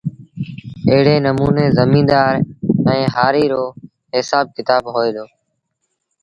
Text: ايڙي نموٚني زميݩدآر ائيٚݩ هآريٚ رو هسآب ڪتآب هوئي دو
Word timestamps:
ايڙي 0.89 1.15
نموٚني 1.27 1.65
زميݩدآر 1.77 2.33
ائيٚݩ 2.89 3.13
هآريٚ 3.15 3.51
رو 3.53 3.63
هسآب 4.13 4.45
ڪتآب 4.55 4.83
هوئي 4.93 5.11
دو 5.15 5.25